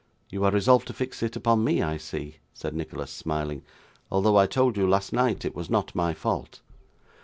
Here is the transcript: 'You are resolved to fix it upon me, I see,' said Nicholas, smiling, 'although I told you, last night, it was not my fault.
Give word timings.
'You 0.31 0.43
are 0.45 0.51
resolved 0.51 0.87
to 0.87 0.93
fix 0.93 1.21
it 1.21 1.35
upon 1.35 1.63
me, 1.63 1.83
I 1.83 1.97
see,' 1.97 2.37
said 2.55 2.73
Nicholas, 2.73 3.11
smiling, 3.11 3.61
'although 4.11 4.35
I 4.35 4.47
told 4.47 4.75
you, 4.75 4.89
last 4.89 5.13
night, 5.13 5.45
it 5.45 5.53
was 5.55 5.69
not 5.69 5.93
my 5.93 6.15
fault. 6.15 6.61